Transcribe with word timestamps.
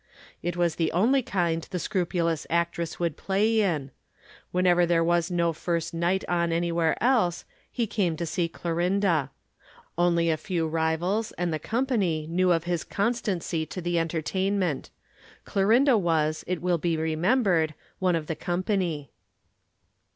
It 0.41 0.57
was 0.57 0.77
the 0.77 0.91
only 0.93 1.21
kind 1.21 1.61
the 1.69 1.77
scrupulous 1.77 2.47
actress 2.49 2.99
would 2.99 3.17
play 3.17 3.59
in. 3.61 3.91
Whenever 4.51 4.83
there 4.83 5.03
was 5.03 5.29
no 5.29 5.53
first 5.53 5.93
night 5.93 6.25
on 6.27 6.51
anywhere 6.51 6.97
else, 6.99 7.45
he 7.71 7.87
went 7.99 8.17
to 8.17 8.25
see 8.25 8.49
Clorinda. 8.49 9.29
Only 9.99 10.31
a 10.31 10.37
few 10.37 10.67
rivals 10.67 11.33
and 11.33 11.53
the 11.53 11.59
company 11.59 12.25
knew 12.27 12.51
of 12.51 12.63
his 12.63 12.83
constancy 12.83 13.63
to 13.67 13.79
the 13.79 13.99
entertainment. 13.99 14.89
Clorinda 15.45 15.95
was, 15.99 16.43
it 16.47 16.63
will 16.63 16.79
be 16.79 16.97
remembered, 16.97 17.75
one 17.99 18.15
of 18.15 18.25
the 18.25 18.35
company. 18.35 19.11